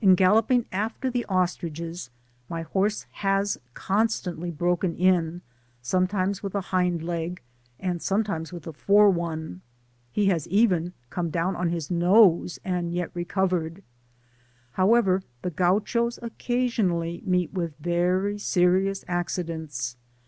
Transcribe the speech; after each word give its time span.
In 0.00 0.16
galloping 0.16 0.64
after 0.72 1.08
the 1.08 1.24
ostriches, 1.26 2.10
my 2.48 2.62
horse 2.62 3.06
has 3.22 3.58
continually 3.74 4.50
broken 4.50 4.96
in, 4.96 5.40
sometimes 5.80 6.42
with 6.42 6.56
a 6.56 6.60
hind 6.74 7.00
leg, 7.00 7.40
and 7.78 8.02
sometimes 8.02 8.52
with 8.52 8.66
a 8.66 8.72
fore 8.72 9.08
one; 9.08 9.60
he 10.10 10.26
has 10.26 10.48
even 10.48 10.94
come 11.10 11.30
down 11.30 11.54
on 11.54 11.68
his 11.68 11.92
nose, 11.92 12.58
and 12.64 12.92
yet 12.92 13.12
recovered: 13.14 13.84
however, 14.72 15.22
the 15.42 15.50
Gauchos 15.52 16.18
^Kcasionally 16.20 17.24
meet 17.24 17.52
with 17.52 17.76
very 17.78 18.40
serious 18.40 19.04
acci 19.04 19.46
dents. 19.46 19.96